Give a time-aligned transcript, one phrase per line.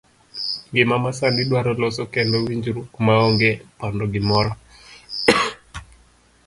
[0.69, 4.51] Ngima ma sani dwaro loso kendo winjruok maonge pando gimoro.